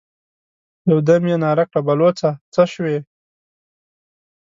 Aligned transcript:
يودم 0.89 1.23
يې 1.29 1.35
ناره 1.43 1.65
کړه: 1.69 1.79
بلوڅه! 1.87 2.29
څه 2.53 2.63
شوې؟ 2.73 2.97